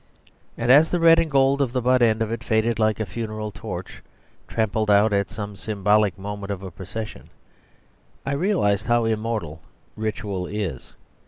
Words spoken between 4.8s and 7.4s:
out at some symbolic moment of a procession,